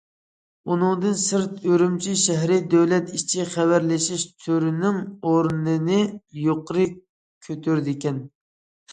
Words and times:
بۇنىڭدىن 0.67 1.17
سىرت، 1.23 1.57
ئۈرۈمچى 1.71 2.13
شەھىرى 2.21 2.55
دۆلەت 2.71 3.11
ئىچى 3.17 3.45
خەۋەرلىشىش 3.55 4.23
تورىنىڭ 4.45 4.97
ئورنىنى 5.33 5.99
يۇقىرى 6.47 6.87
كۆتۈرىدىكەن. 7.49 8.19